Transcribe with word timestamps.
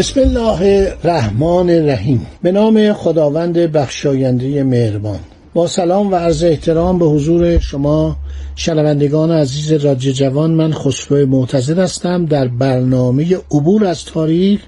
بسم 0.00 0.20
الله 0.20 0.92
الرحمن 1.04 1.70
الرحیم. 1.70 2.26
به 2.42 2.52
نام 2.52 2.92
خداوند 2.92 3.58
بخشاینده 3.58 4.64
مهربان. 4.64 5.18
با 5.54 5.66
سلام 5.66 6.12
و 6.12 6.16
عرض 6.16 6.44
احترام 6.44 6.98
به 6.98 7.04
حضور 7.04 7.58
شما 7.58 8.16
شنوندگان 8.56 9.30
عزیز 9.30 9.72
رادیو 9.72 10.12
جوان 10.12 10.50
من 10.50 10.72
خسرو 10.72 11.26
معتزد 11.26 11.78
هستم. 11.78 12.24
در 12.24 12.48
برنامه 12.48 13.36
عبور 13.50 13.84
از 13.84 14.04
تاریخ 14.04 14.60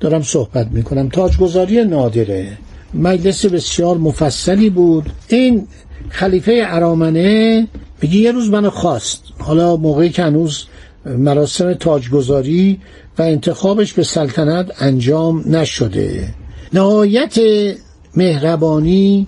دارم 0.00 0.22
صحبت 0.22 0.66
می 0.70 0.82
کنم 0.82 1.08
تاجگذاری 1.08 1.84
نادره. 1.84 2.48
مجلس 2.94 3.46
بسیار 3.46 3.96
مفصلی 3.96 4.70
بود. 4.70 5.10
این 5.28 5.66
خلیفه 6.08 6.62
ارامنه 6.66 7.66
میگه 8.02 8.16
یه 8.16 8.32
روز 8.32 8.50
منو 8.50 8.70
خواست. 8.70 9.22
حالا 9.38 9.76
موقعی 9.76 10.10
که 10.10 10.22
هنوز 10.22 10.64
مراسم 11.04 11.74
تاجگذاری 11.74 12.80
و 13.18 13.22
انتخابش 13.22 13.92
به 13.92 14.02
سلطنت 14.02 14.82
انجام 14.82 15.56
نشده. 15.56 16.28
نهایت 16.72 17.38
مهربانی 18.14 19.26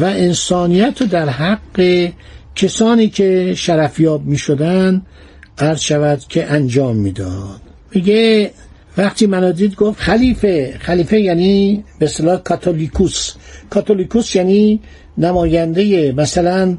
و 0.00 0.04
انسانیت 0.04 1.00
رو 1.00 1.06
در 1.06 1.28
حق 1.28 2.08
کسانی 2.56 3.08
که 3.08 3.54
شرفیاب 3.56 4.24
می 4.24 4.38
شدن 4.38 5.02
عرض 5.58 5.80
شود 5.80 6.20
که 6.28 6.52
انجام 6.52 6.96
می‌داد. 6.96 7.60
میگه 7.94 8.50
وقتی 8.98 9.26
منو 9.26 9.52
دید 9.52 9.74
گفت 9.74 10.00
خلیفه 10.00 10.74
خلیفه 10.80 11.20
یعنی 11.20 11.84
به 11.98 12.06
اصطلاح 12.06 12.36
کاتولیکوس. 12.36 13.32
کاتولیکوس 13.70 14.36
یعنی 14.36 14.80
نماینده 15.18 16.12
مثلا 16.12 16.78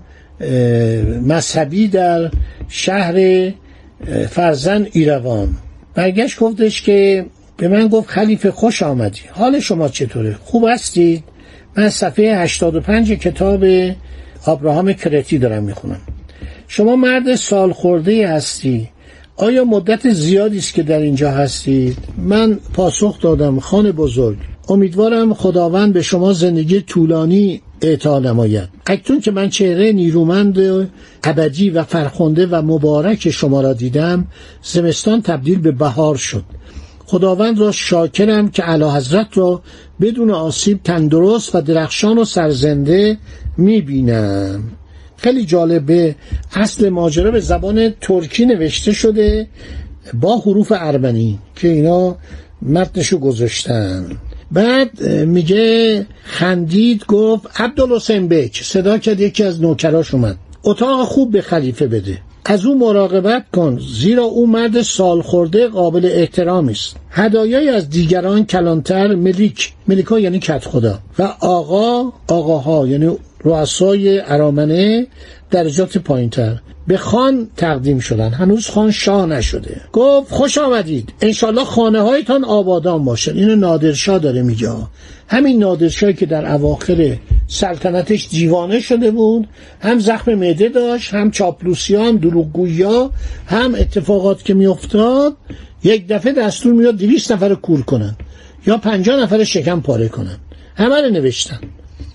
مذهبی 1.21 1.87
در 1.87 2.31
شهر 2.69 3.13
فرزن 4.29 4.87
ایروان. 4.91 5.57
برگشت 5.95 6.39
گفتش 6.39 6.81
که 6.81 7.25
به 7.57 7.67
من 7.67 7.87
گفت 7.87 8.09
خلیفه 8.09 8.51
خوش 8.51 8.83
آمدی. 8.83 9.21
حال 9.31 9.59
شما 9.59 9.87
چطوره؟ 9.87 10.37
خوب 10.43 10.65
هستید 10.69 11.23
من 11.77 11.89
صفحه 11.89 12.35
85 12.35 13.11
کتاب 13.11 13.65
ابراهام 14.47 14.93
کرتی 14.93 15.37
دارم 15.37 15.63
می‌خونم. 15.63 16.01
شما 16.67 16.95
مرد 16.95 17.35
سال 17.35 17.73
خورده 17.73 18.27
هستی. 18.27 18.89
آیا 19.37 19.65
مدت 19.65 20.09
زیادی 20.13 20.57
است 20.57 20.73
که 20.73 20.83
در 20.83 20.99
اینجا 20.99 21.31
هستید 21.31 21.97
من 22.17 22.59
پاسخ 22.73 23.21
دادم 23.21 23.59
خان 23.59 23.91
بزرگ. 23.91 24.37
امیدوارم 24.69 25.33
خداوند 25.33 25.93
به 25.93 26.01
شما 26.01 26.33
زندگی 26.33 26.81
طولانی 26.81 27.61
اعطا 27.85 28.19
نماید. 28.19 28.69
اکنون 28.87 29.21
که 29.21 29.31
من 29.31 29.49
چهره 29.49 29.91
نیرومند 29.91 30.89
ابدی 31.23 31.69
و 31.69 31.83
فرخنده 31.83 32.47
و 32.47 32.61
مبارک 32.61 33.29
شما 33.29 33.61
را 33.61 33.73
دیدم 33.73 34.27
زمستان 34.63 35.21
تبدیل 35.21 35.59
به 35.59 35.71
بهار 35.71 36.15
شد. 36.15 36.43
خداوند 37.05 37.59
را 37.59 37.71
شاکرم 37.71 38.49
که 38.49 38.63
علا 38.63 38.95
حضرت 38.95 39.37
را 39.37 39.61
بدون 40.01 40.31
آسیب 40.31 40.83
تندرست 40.83 41.55
و 41.55 41.61
درخشان 41.61 42.17
و 42.17 42.25
سرزنده 42.25 43.17
می‌بینم. 43.57 44.63
خیلی 45.17 45.45
جالبه 45.45 46.15
اصل 46.53 46.89
ماجرا 46.89 47.31
به 47.31 47.39
زبان 47.39 47.89
ترکی 48.01 48.45
نوشته 48.45 48.91
شده 48.91 49.47
با 50.13 50.37
حروف 50.37 50.73
ارمنی 50.75 51.39
که 51.55 51.67
اینا 51.67 52.15
متنشو 52.61 53.17
گذاشتن. 53.17 54.17
بعد 54.51 55.03
میگه 55.09 56.05
خندید 56.23 57.05
گفت 57.05 57.61
عبدالحسین 57.61 58.27
بیک 58.27 58.63
صدا 58.63 58.97
کرد 58.97 59.19
یکی 59.19 59.43
از 59.43 59.61
نوکراش 59.61 60.13
اومد. 60.13 60.37
اتاق 60.63 61.07
خوب 61.07 61.31
به 61.31 61.41
خلیفه 61.41 61.87
بده. 61.87 62.17
از 62.45 62.65
او 62.65 62.79
مراقبت 62.79 63.45
کن 63.53 63.79
زیرا 63.99 64.23
او 64.23 64.47
مرد 64.47 64.81
سال 64.81 65.21
خورده 65.21 65.67
قابل 65.67 66.09
احترامی 66.11 66.71
است. 66.71 66.95
هدایای 67.11 67.69
از 67.69 67.89
دیگران 67.89 68.45
کلانتر 68.45 69.15
ملیک 69.15 69.73
ملیکا 69.87 70.19
یعنی 70.19 70.39
کت 70.39 70.65
خدا 70.65 70.99
و 71.19 71.23
آقا 71.39 72.11
آقاها 72.27 72.87
یعنی 72.87 73.17
رؤسای 73.43 74.19
ارامنه 74.19 75.07
درجات 75.51 75.97
پایینتر. 75.97 76.59
به 76.87 76.97
خان 76.97 77.47
تقدیم 77.57 77.99
شدن. 77.99 78.29
هنوز 78.29 78.69
خان 78.69 78.91
شاه 78.91 79.25
نشده. 79.25 79.81
گفت 79.93 80.31
خوش 80.31 80.57
آمدید. 80.57 81.13
انشالله 81.21 81.63
خانه 81.63 82.01
هایتان 82.01 82.43
آبادان 82.43 83.05
باشد 83.05 83.37
اینو 83.37 83.55
نادرشاه 83.55 84.19
داره 84.19 84.41
میگه. 84.41 84.69
همین 85.27 85.59
نادرشاهی 85.59 86.13
که 86.13 86.25
در 86.25 86.53
اواخر 86.53 87.17
سلطنتش 87.47 88.27
دیوانه 88.29 88.79
شده 88.79 89.11
بود 89.11 89.47
هم 89.81 89.99
زخم 89.99 90.35
معده 90.35 90.69
داشت 90.69 91.13
هم 91.13 91.31
چاپلوسی 91.31 91.95
هم 91.95 92.17
دروغگویا 92.17 93.11
هم 93.47 93.75
اتفاقات 93.75 94.43
که 94.43 94.53
میافتاد 94.53 95.35
یک 95.83 96.07
دفعه 96.07 96.33
دستور 96.33 96.73
میاد 96.73 96.97
دویست 96.97 97.31
نفر 97.31 97.55
کور 97.55 97.81
کنن 97.81 98.15
یا 98.67 98.77
پنجاه 98.77 99.21
نفر 99.21 99.43
شکم 99.43 99.81
پاره 99.81 100.07
کنن. 100.07 100.37
همه 100.75 101.01
رو 101.01 101.09
نوشتن. 101.09 101.59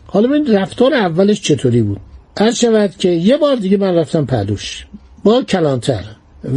حالا 0.06 0.28
ببین 0.28 0.46
رفتار 0.46 0.94
اولش 0.94 1.40
چطوری 1.40 1.82
بود؟ 1.82 2.00
هر 2.40 2.52
شود 2.52 2.96
که 2.98 3.08
یه 3.08 3.36
بار 3.36 3.56
دیگه 3.56 3.76
من 3.76 3.94
رفتم 3.94 4.26
پدوش. 4.26 4.86
با 5.24 5.42
کلانتر. 5.42 6.04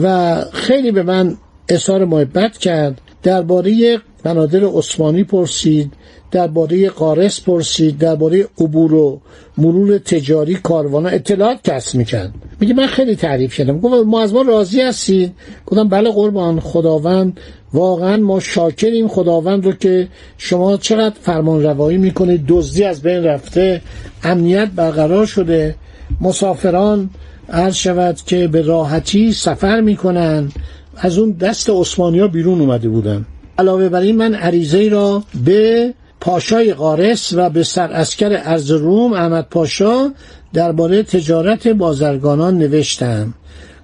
و 0.04 0.36
خیلی 0.54 0.92
به 0.92 1.04
من 1.04 1.38
اظهار 1.70 2.06
محبت 2.06 2.58
کرد. 2.58 3.02
درباره 3.24 4.00
بنادر 4.24 4.64
عثمانی 4.64 5.24
پرسید 5.24 5.94
درباره 6.32 6.90
قارس 6.90 7.42
پرسید 7.42 7.98
درباره 7.98 8.48
عبور 8.60 8.94
و 8.94 9.22
مرور 9.58 9.98
تجاری 9.98 10.56
کاروانا 10.56 11.10
اطلاعات 11.10 11.58
کسب 11.64 11.96
می‌کرد. 11.96 12.34
میگه 12.60 12.74
من 12.74 12.88
خیلی 12.88 13.16
تعریف 13.16 13.58
کردم. 13.58 13.80
گفت 13.80 14.06
ما 14.06 14.22
از 14.22 14.34
ما 14.34 14.42
راضی 14.42 14.82
هستید؟ 14.82 15.34
گفتم 15.66 15.88
بله 15.88 16.12
قربان 16.12 16.60
خداوند 16.60 17.40
واقعا 17.74 18.18
ما 18.18 18.40
شاکریم 18.40 19.08
خداوند 19.08 19.66
رو 19.66 19.72
که 19.72 20.08
شما 20.38 20.78
چقدر 20.78 21.16
فرمان 21.22 21.64
روایی 21.64 21.98
می‌کنید 21.98 22.46
دزدی 22.48 22.84
از 22.84 23.02
بین 23.02 23.24
رفته 23.24 23.82
امنیت 24.24 24.70
برقرار 24.76 25.26
شده 25.26 25.76
مسافران 26.22 27.10
عرض 27.50 27.76
شود 27.76 28.16
که 28.26 28.48
به 28.48 28.62
راحتی 28.62 29.32
سفر 29.32 29.82
می‌کنن. 29.82 30.52
از 30.98 31.18
اون 31.18 31.32
دست 31.32 31.70
عثمانی 31.70 32.20
ها 32.20 32.28
بیرون 32.28 32.62
اومده 32.62 32.90
بودن. 32.90 33.26
علاوه 33.58 33.90
بر 33.90 34.02
این 34.02 34.18
من 34.18 34.36
عریضه 34.36 34.90
را 34.90 35.24
به 35.46 35.94
پاشای 36.22 36.74
قارس 36.74 37.34
و 37.34 37.50
به 37.50 37.64
سر 37.64 37.92
اسکر 37.92 38.42
ارز 38.44 38.72
روم 38.72 39.14
احمد 39.14 39.48
پاشا 39.50 40.12
درباره 40.54 41.04
تجارت 41.04 41.68
بازرگانان 41.68 42.58
نوشتم. 42.58 43.34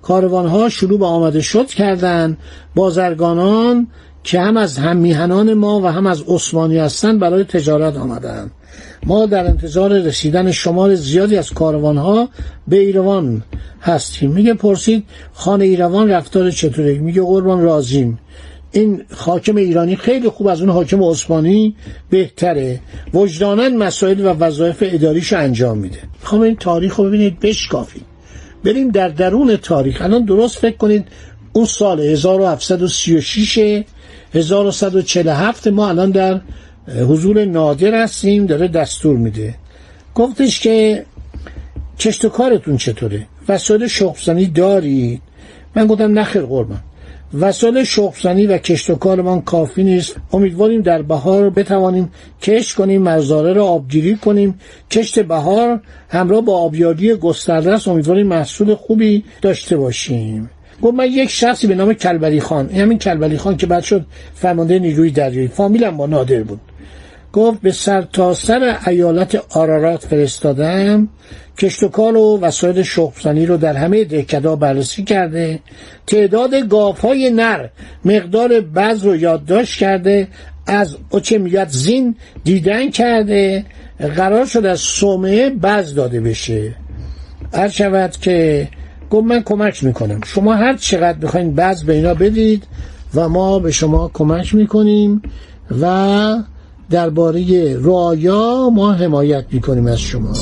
کاروانها 0.02 0.70
شروع 0.70 1.00
به 1.00 1.06
آمده 1.06 1.42
شد 1.42 1.68
کردند 1.68 2.38
بازرگانان 2.76 3.88
که 4.24 4.40
هم 4.40 4.58
از 4.58 4.78
هم 4.78 4.98
میهنان 4.98 5.54
ما 5.54 5.82
و 5.82 5.86
هم 5.88 6.08
از 6.08 6.24
عثمانی 6.28 6.78
هستند 6.78 7.20
برای 7.20 7.44
تجارت 7.44 7.98
آمدند 7.98 8.52
ما 9.06 9.26
در 9.26 9.46
انتظار 9.46 9.92
رسیدن 10.02 10.52
شمار 10.52 10.96
زیادی 10.96 11.38
از 11.38 11.50
کاروانها 11.54 12.30
به 12.68 12.80
ایروان 12.80 13.44
هستیم. 13.82 14.32
میگه 14.32 14.54
پرسید 14.54 15.04
خانه 15.34 15.66
ایروان 15.66 16.10
رفتار 16.10 16.52
چطوره؟ 16.52 16.98
میگه 16.98 17.22
قربان 17.22 17.62
رازیم. 17.62 18.20
این 18.72 19.04
حاکم 19.16 19.56
ایرانی 19.56 19.96
خیلی 19.96 20.30
خوب 20.30 20.48
از 20.48 20.62
اون 20.62 20.70
حاکم 20.70 21.04
عثمانی 21.04 21.76
بهتره. 22.10 22.80
وجدانن 23.14 23.78
مسائل 23.78 24.26
و 24.26 24.30
وظایف 24.30 24.78
اداریش 24.82 25.34
انجام 25.34 25.78
میده. 25.78 26.00
می‌خوام 26.22 26.42
این 26.42 26.56
تاریخ 26.56 26.96
رو 26.96 27.04
ببینید 27.06 27.40
بشکافید. 27.40 28.09
بریم 28.64 28.92
در 28.92 29.10
درون 29.10 29.56
تاریخ. 29.56 30.02
الان 30.02 30.26
درست 30.26 30.58
فکر 30.58 30.78
کنید 30.78 31.08
اون 31.54 31.66
سال 31.66 32.00
1736 32.00 33.84
1147 34.34 35.68
ما 35.68 35.90
الان 35.90 36.12
در 36.12 36.42
حضور 37.10 37.46
نادر 37.46 38.04
هستیم 38.04 38.46
داره 38.46 38.68
دستور 38.68 39.18
میده. 39.18 39.56
گفتش 40.16 40.60
که 40.60 41.06
کشت 42.00 42.26
و 42.26 42.30
کارتون 42.30 42.78
چطوره؟ 42.78 43.28
وسایل 43.48 43.88
شخصانی 43.88 44.46
دارید؟ 44.46 45.22
من 45.76 45.88
گفتم 45.88 46.20
نخیر 46.20 46.42
قربان. 46.42 46.80
وسایل 47.34 47.84
شخصانی 47.84 48.48
و 48.48 48.58
کشت 48.58 48.90
و 48.90 48.96
کارمان 48.96 49.42
کافی 49.42 49.84
نیست. 49.84 50.16
امیدواریم 50.34 50.82
در 50.82 51.02
بهار 51.02 51.50
بتوانیم 51.50 52.12
کشت 52.42 52.76
کنیم 52.76 53.02
مزاره 53.02 53.54
را 53.54 53.66
آبگیری 53.66 54.16
کنیم. 54.16 54.60
کشت 54.92 55.20
بهار 55.20 55.82
همراه 56.10 56.42
با 56.42 56.58
آبیاری 56.58 57.16
گسترده 57.16 57.74
است 57.74 57.88
امیدواریم 57.88 58.28
محصول 58.28 58.76
خوبی 58.76 59.24
داشته 59.42 59.78
باشیم. 59.78 60.50
گفت 60.82 60.94
من 60.94 61.06
یک 61.06 61.30
شخصی 61.30 61.68
به 61.68 61.76
نام 61.76 61.94
کلبری 61.94 62.40
خان. 62.40 62.70
همین 62.70 62.98
کلبری 62.98 63.38
خان 63.38 63.58
که 63.58 63.68
بعد 63.68 63.84
شد 63.84 64.06
فرمانده 64.34 64.80
نیروی 64.80 65.12
دریایی. 65.12 65.48
فامیلم 65.48 65.98
با 65.98 66.06
نادر 66.06 66.44
بود. 66.44 66.60
گفت 67.34 67.62
به 67.62 67.72
سر 67.72 68.02
تا 68.02 68.34
سر 68.34 68.78
ایالت 68.88 69.36
آرارات 69.50 70.06
فرستادم 70.06 71.08
کشت 71.58 71.84
و 72.00 72.40
وسایل 72.42 72.84
شخصانی 72.84 73.46
رو 73.46 73.58
در 73.58 73.74
همه 73.74 74.04
دهکدا 74.04 74.56
بررسی 74.56 75.04
کرده 75.04 75.60
تعداد 76.08 76.56
گاف 76.70 77.00
های 77.00 77.30
نر 77.30 77.68
مقدار 78.06 78.62
بعض 78.62 79.06
رو 79.06 79.16
یادداشت 79.16 79.80
کرده 79.80 80.28
از 80.68 80.98
اوچمیت 81.10 81.70
زین 81.70 82.16
دیدن 82.44 82.90
کرده 82.90 83.66
قرار 84.16 84.46
شد 84.46 84.66
از 84.66 84.80
صومعه 84.80 85.50
بعض 85.50 85.96
داده 85.96 86.22
بشه. 86.22 86.76
هر 87.54 87.70
شود 87.70 88.12
که 88.12 88.68
گفت 89.10 89.28
من 89.28 89.44
کمک 89.44 89.84
می‌کنم. 89.84 90.22
شما 90.26 90.54
هر 90.54 90.78
چقدر 90.78 91.18
بخواین 91.18 91.56
بعض 91.56 91.84
به 91.84 91.94
اینا 91.94 92.14
بدید 92.14 92.64
و 93.16 93.30
ما 93.30 93.60
به 93.60 93.72
شما 93.72 94.12
کمک 94.14 94.56
می‌کنیم 94.56 95.22
و 95.82 96.36
درباره 96.90 97.78
رعایا 97.84 98.70
ما 98.70 98.94
حمایت 98.94 99.46
می‌کنیم 99.52 99.88
از 99.88 100.00
شما. 100.00 100.34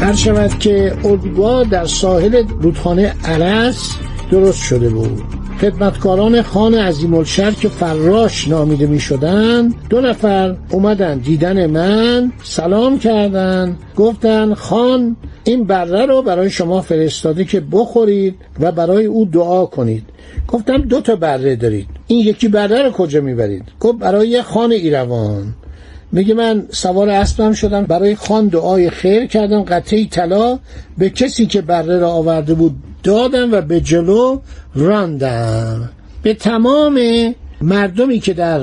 هر 0.00 0.14
شود 0.14 0.58
که 0.58 0.96
اردوگاه 1.04 1.64
در 1.64 1.86
ساحل 1.86 2.44
رودخانه 2.60 3.14
عرس 3.24 3.96
درست 4.30 4.62
شده 4.62 4.88
بود. 4.88 5.39
خدمتکاران 5.60 6.42
خان 6.42 6.74
عظیم 6.74 7.24
که 7.24 7.68
فراش 7.68 8.48
نامیده 8.48 8.86
می 8.86 9.00
شدن 9.00 9.74
دو 9.90 10.00
نفر 10.00 10.56
اومدن 10.70 11.18
دیدن 11.18 11.66
من 11.66 12.32
سلام 12.42 12.98
کردن 12.98 13.76
گفتن 13.96 14.54
خان 14.54 15.16
این 15.44 15.64
بره 15.64 16.06
رو 16.06 16.22
برای 16.22 16.50
شما 16.50 16.80
فرستاده 16.80 17.44
که 17.44 17.60
بخورید 17.72 18.34
و 18.60 18.72
برای 18.72 19.06
او 19.06 19.24
دعا 19.24 19.66
کنید. 19.66 20.02
گفتم 20.48 20.78
دو 20.78 21.00
تا 21.00 21.16
بره 21.16 21.56
دارید 21.56 21.86
این 22.06 22.26
یکی 22.26 22.48
بره 22.48 22.82
رو 22.82 22.90
کجا 22.90 23.20
می‌برید؟ 23.20 23.64
گفت 23.80 23.98
برای 23.98 24.42
خان 24.42 24.72
ایروان. 24.72 25.54
میگه 26.12 26.34
من 26.34 26.66
سوار 26.70 27.08
اسبم 27.08 27.52
شدم 27.52 27.82
برای 27.82 28.14
خان 28.14 28.48
دعای 28.48 28.90
خیر 28.90 29.26
کردم 29.26 29.62
قطعی 29.62 30.06
طلا 30.06 30.58
به 30.98 31.10
کسی 31.10 31.46
که 31.46 31.60
بره 31.60 31.98
را 31.98 32.10
آورده 32.10 32.54
بود 32.54 32.74
دادم 33.02 33.52
و 33.52 33.60
به 33.60 33.80
جلو 33.80 34.40
راندم 34.74 35.90
به 36.22 36.34
تمام 36.34 36.98
مردمی 37.60 38.20
که 38.20 38.34
در 38.34 38.60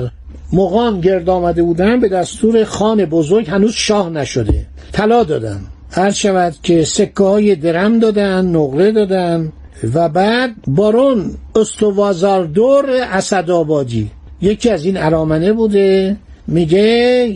مقام 0.52 1.00
گرد 1.00 1.28
آمده 1.28 1.62
بودن 1.62 2.00
به 2.00 2.08
دستور 2.08 2.64
خان 2.64 3.04
بزرگ 3.04 3.50
هنوز 3.50 3.72
شاه 3.72 4.10
نشده. 4.10 4.66
طلا 4.92 5.24
دادم 5.24 5.60
هر 5.90 6.10
شود 6.10 6.54
که 6.62 6.84
سکه 6.84 7.24
های 7.24 7.54
درم 7.54 7.98
دادن 7.98 8.46
نقره 8.46 8.92
دادن 8.92 9.52
و 9.94 10.08
بعد 10.08 10.54
بارون 10.66 11.34
استوازاردور 11.56 12.90
اسدآبادی. 12.90 14.10
یکی 14.40 14.70
از 14.70 14.84
این 14.84 14.96
ارامنه 14.96 15.52
بوده. 15.52 16.16
میگه 16.48 16.80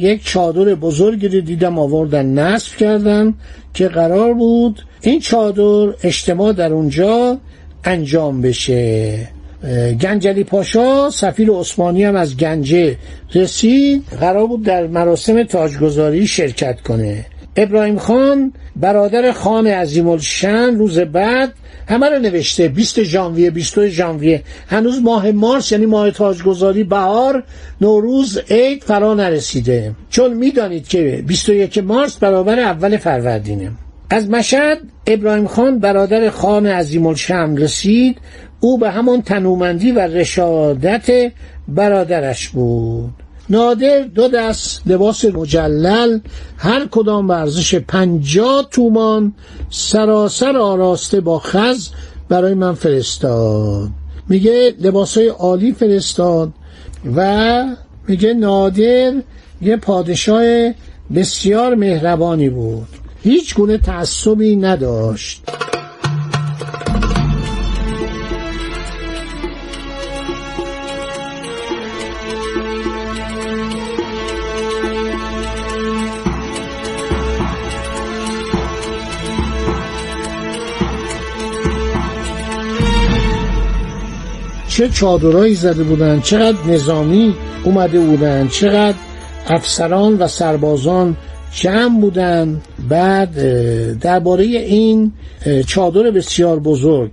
یک 0.01 0.25
چادر 0.25 0.75
بزرگی 0.75 1.29
رو 1.29 1.41
دیدم 1.41 1.79
آوردن 1.79 2.27
نصب 2.27 2.77
کردم 2.77 3.35
که 3.75 3.89
قرار 3.89 4.35
بود 4.35 4.83
این 5.01 5.21
چادر 5.21 5.95
اجتماع 6.03 6.53
در 6.53 6.73
اونجا 6.73 7.39
انجام 7.85 8.41
بشه. 8.41 9.19
گنجلی 10.01 10.45
پاشا 10.45 11.11
سفیر 11.11 11.51
عثمانی 11.51 12.05
هم 12.05 12.17
از 12.17 12.37
گنجه 12.37 12.97
رسید. 13.35 14.05
قرار 14.21 14.47
بود 14.47 14.63
در 14.63 14.87
مراسم 14.87 15.43
تاجگذاری 15.43 16.27
شرکت 16.27 16.81
کنه. 16.81 17.27
ابراهیم 17.57 17.99
خان 17.99 18.53
برادر 18.77 19.33
خان 19.33 19.67
عظیم 19.67 20.09
الشن 20.09 20.75
روز 20.75 20.99
بعد 20.99 21.53
همه 21.89 22.09
رو 22.09 22.19
نوشته 22.19 22.69
20 22.69 23.03
ژانویه 23.03 23.51
22 23.51 23.87
ژانویه. 23.89 24.43
هنوز 24.69 25.03
ماه 25.03 25.31
مارس 25.31 25.73
یعنی 25.73 25.87
ماه 25.87 26.11
تاجگذاری 26.11 26.85
بهار 26.85 27.45
نوروز 27.81 28.39
عید 28.51 28.83
فرا 28.85 29.15
نرسیده. 29.15 29.95
چون 30.11 30.35
می‌دانید 30.35 30.89
که 30.89 31.25
21 31.27 31.79
مارس 31.79 32.17
برابر 32.17 32.59
اول 32.59 32.97
فروردینه. 32.97 33.71
از 34.11 34.31
مشهد 34.31 34.79
ابراهیم 35.07 35.47
خان 35.47 35.79
برادر 35.79 36.31
خان 36.31 36.67
عظیم 36.67 37.07
الشم 37.07 37.57
رسید. 37.57 38.19
او 38.61 38.79
به 38.79 38.91
همون 38.91 39.23
تنومندی 39.23 39.93
و 39.93 39.99
رشادت 39.99 41.33
برادرش 41.69 42.49
بود. 42.49 43.13
نادر 43.53 44.03
دو 44.03 44.29
دست 44.29 44.83
لباس 44.87 45.25
مجلل 45.25 46.21
هر 46.57 46.87
کدام 46.91 47.29
ورزش 47.29 47.75
پنجاه 47.75 48.69
تومان 48.71 49.35
سراسر 49.71 50.57
آراسته 50.57 51.21
با 51.21 51.39
خز 51.39 51.89
برای 52.29 52.55
من 52.55 52.75
فرستاد. 52.75 53.89
میگه 54.29 54.75
لباس 54.81 55.19
های 55.19 55.29
عالی 55.29 55.73
فرستاد 55.73 56.53
و 57.17 57.65
میگه 58.09 58.35
نادر 58.35 59.13
یه 59.63 59.77
پادشاه 59.77 60.73
بسیار 61.15 61.75
مهربانی 61.75 62.49
بود. 62.49 62.89
هیچ 63.23 63.55
گونه 63.55 63.79
تعصبی 63.79 64.57
نداشت. 64.57 65.43
چه 84.73 84.89
چادرهایی 84.89 85.55
زده 85.55 85.83
بودن 85.83 86.21
چقدر 86.21 86.67
نظامی 86.67 87.35
اومده 87.65 88.01
بودن 88.01 88.49
چقدر 88.49 88.97
افسران 89.47 90.19
و 90.19 90.27
سربازان 90.27 91.17
جمع 91.55 92.01
بودن. 92.01 92.61
بعد 92.89 93.35
درباره 93.99 94.45
این 94.45 95.13
چادر 95.67 96.11
بسیار 96.11 96.59
بزرگ 96.59 97.11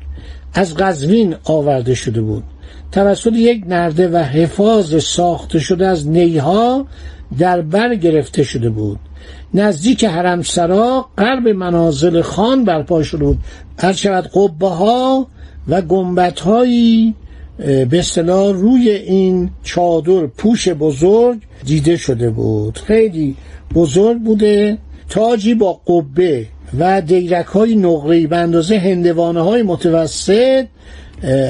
از 0.54 0.76
قزوین 0.76 1.36
آورده 1.44 1.96
شده 1.96 2.22
بود. 2.22 2.44
توسط 2.92 3.34
یک 3.34 3.64
نرده 3.68 4.08
و 4.08 4.18
حفاظ 4.18 5.04
ساخته 5.04 5.60
شده 5.60 5.88
از 5.88 6.08
نیها 6.08 6.86
در 7.38 7.62
بر 7.62 7.96
گرفته 7.96 8.44
شده 8.44 8.70
بود. 8.70 9.00
نزدیک 9.54 10.06
حرمسرا 10.06 11.06
قرب 11.18 11.48
منازل 11.48 12.22
خان 12.22 12.64
برپا 12.64 13.04
شده 13.04 13.24
بود. 13.24 13.38
هر 13.80 14.22
قبه 14.22 14.70
ها 14.70 15.28
و 15.68 15.82
گمبت 15.82 16.40
هایی 16.40 17.16
به 17.60 18.00
اصطلاح 18.00 18.54
روی 18.54 18.90
این 18.90 19.50
چادر 19.64 20.26
پوش 20.26 20.70
بزرگ 20.70 21.38
دیده 21.66 21.98
شده 21.98 22.30
بود. 22.30 22.78
خیلی 22.78 23.36
بزرگ 23.76 24.18
بوده. 24.18 24.78
تاجی 25.10 25.54
با 25.54 25.74
قبه 25.74 26.46
و 26.80 27.02
دیرک 27.02 27.46
های 27.46 27.76
نقری 27.76 28.28
به 28.28 28.38
اندازه 28.38 28.78
هندوانه 28.78 29.42
های 29.42 29.64
متوسط 29.64 30.66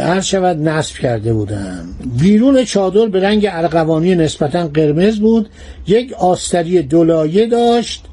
هر 0.03 0.21
شود 0.21 0.57
نصب 0.57 0.95
کرده 0.95 1.33
بودن. 1.33 1.85
بیرون 2.19 2.63
چادر 2.63 3.05
به 3.05 3.19
رنگ 3.19 3.47
ارغوانی 3.51 4.15
نسبتا 4.15 4.67
قرمز 4.67 5.19
بود. 5.19 5.49
یک 5.87 6.13
آستری 6.13 6.81
دولایه 6.81 7.47
داشت 7.47 8.05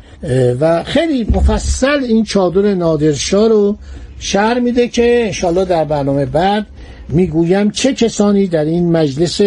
و 0.61 0.85
خیلی 0.85 1.25
مفصل 1.25 2.05
این 2.05 2.25
چادر 2.25 2.75
نادرشاه 2.75 3.49
رو 3.49 3.77
شهر 4.19 4.61
میده 4.61 4.89
که 4.89 5.23
انشالله 5.27 5.65
در 5.65 5.85
برنامه 5.85 6.27
بعد 6.27 6.67
می‌گویم 7.09 7.71
چه 7.71 7.93
کسانی 7.93 8.47
در 8.47 8.65
این 8.65 8.93
مجلس 8.93 9.41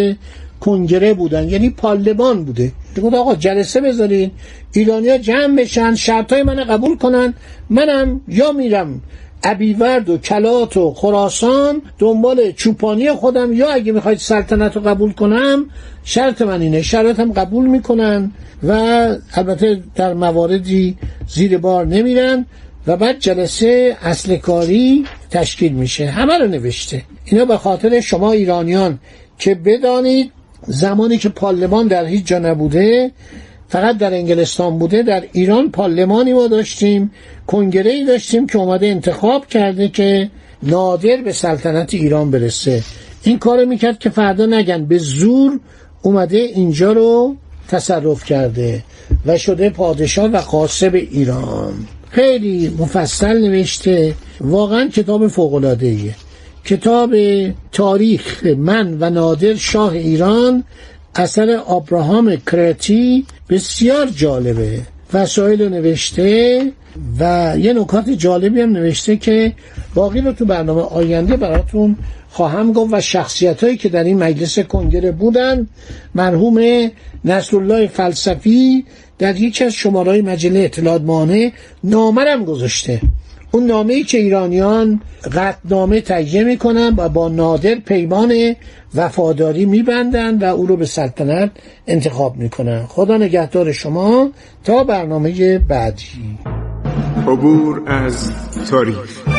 کنگره 0.61 1.13
بودن؟ 1.13 1.49
یعنی 1.49 1.69
پارلمان 1.69 2.45
بوده. 2.45 2.71
گفت 3.03 3.15
آقا 3.15 3.35
جلسه 3.35 3.81
بذارین 3.81 4.31
ایرانیا 4.73 5.17
جمع 5.17 5.55
بشن 5.55 5.95
شرطای 5.95 6.43
من 6.43 6.63
قبول 6.63 6.97
کنن 6.97 7.33
منم 7.69 8.21
یا 8.27 8.51
میرم 8.51 9.01
ابیورد 9.43 10.09
و 10.09 10.17
کلات 10.17 10.77
و 10.77 10.93
خراسان 10.93 11.81
دنبال 11.99 12.51
چوپانی 12.51 13.11
خودم 13.11 13.53
یا 13.53 13.69
اگه 13.69 13.91
می‌خواید 13.91 14.17
سلطنت 14.17 14.75
رو 14.75 14.81
قبول 14.81 15.11
کنم 15.11 15.65
شرط 16.03 16.41
من 16.41 16.61
اینه. 16.61 16.81
شرطم 16.81 17.33
قبول 17.33 17.65
می‌کنن 17.65 18.31
و 18.63 18.71
البته 19.33 19.83
در 19.95 20.13
مواردی 20.13 20.97
زیر 21.27 21.57
بار 21.57 21.85
نمیرن. 21.85 22.45
و 22.87 22.97
بعد 22.97 23.19
جلسه 23.19 23.97
اصل 24.01 24.35
کاری 24.35 25.05
تشکیل 25.31 25.73
میشه. 25.73 26.05
همه 26.05 26.37
رو 26.37 26.47
نوشته. 26.47 27.03
اینا 27.25 27.45
به 27.45 27.57
خاطر 27.57 27.99
شما 27.99 28.31
ایرانیان 28.31 28.99
که 29.37 29.55
بدانید 29.55 30.31
زمانی 30.67 31.17
که 31.17 31.29
پارلمان 31.29 31.87
در 31.87 32.05
هیچ 32.05 32.25
جا 32.25 32.39
نبوده 32.39 33.11
فقط 33.67 33.97
در 33.97 34.13
انگلستان 34.13 34.79
بوده 34.79 35.03
در 35.03 35.23
ایران 35.31 35.71
پارلمانی 35.71 36.33
ما 36.33 36.47
داشتیم 36.47 37.11
کنگره 37.47 37.91
ای 37.91 38.05
داشتیم 38.05 38.47
که 38.47 38.57
اومده 38.57 38.87
انتخاب 38.87 39.47
کرده 39.47 39.87
که 39.87 40.29
نادر 40.63 41.17
به 41.17 41.31
سلطنت 41.31 41.93
ایران 41.93 42.31
برسه. 42.31 42.83
این 43.23 43.39
کار 43.39 43.65
می‌کرد 43.65 43.99
که 43.99 44.09
فردا 44.09 44.45
نگن. 44.45 44.85
به 44.85 44.97
زور 44.97 45.59
اومده 46.01 46.37
اینجا 46.37 46.91
رو 46.91 47.35
تصرف 47.67 48.25
کرده 48.25 48.83
و 49.25 49.37
شده 49.37 49.69
پادشاه 49.69 50.25
و 50.25 50.37
قاسب 50.37 50.95
ایران. 50.95 51.73
خیلی 52.09 52.75
مفصل 52.79 53.37
نوشته. 53.37 54.15
واقعا 54.41 54.87
کتاب 54.87 55.27
فوقلادهیه 55.27 56.15
کتاب 56.65 57.15
تاریخ 57.71 58.45
من 58.45 58.97
و 58.99 59.09
نادر 59.09 59.55
شاه 59.55 59.91
ایران 59.93 60.63
اثر 61.15 61.51
آبراهام 61.51 62.35
کرتی 62.35 63.25
بسیار 63.49 64.07
جالبه. 64.07 64.81
وسایل 65.13 65.61
رو 65.61 65.69
نوشته 65.69 66.61
و 67.19 67.53
یه 67.59 67.73
نکات 67.73 68.09
جالبی 68.09 68.61
هم 68.61 68.69
نوشته 68.69 69.17
که 69.17 69.53
باقی 69.95 70.21
رو 70.21 70.31
تو 70.31 70.45
برنامه 70.45 70.81
آینده 70.81 71.37
براتون 71.37 71.95
خواهم 72.29 72.73
گفت 72.73 72.93
و 72.93 73.01
شخصیت 73.01 73.63
هایی 73.63 73.77
که 73.77 73.89
در 73.89 74.03
این 74.03 74.17
مجلس 74.17 74.59
کنگره 74.59 75.11
بودن 75.11 75.67
مرحوم 76.15 76.89
نصرالله 77.25 77.87
فلسفی 77.87 78.85
در 79.19 79.35
یکی 79.35 79.63
از 79.63 79.73
شمارهای 79.73 80.21
مجله 80.21 80.59
اطلاعات 80.59 81.01
مانه 81.01 81.51
نامرم 81.83 82.45
گذاشته. 82.45 83.01
اون 83.51 83.65
نامه 83.65 83.93
ای 83.93 84.03
که 84.03 84.17
ایرانیان 84.17 85.01
قطنامه 85.33 86.01
تهیه 86.01 86.43
می‌کنن 86.43 86.93
و 86.97 87.09
با 87.09 87.29
نادر 87.29 87.75
پیمان 87.75 88.55
وفاداری 88.95 89.65
میبندن 89.65 90.37
و 90.37 90.43
او 90.43 90.65
رو 90.65 90.77
به 90.77 90.85
سلطنت 90.85 91.51
انتخاب 91.87 92.35
می‌کنن. 92.37 92.85
خدا 92.85 93.17
نگهدار 93.17 93.71
شما 93.71 94.31
تا 94.63 94.83
برنامه 94.83 95.59
بعدی. 95.59 96.39
عبور 97.27 97.81
از 97.87 98.31
تاریخ. 98.69 99.38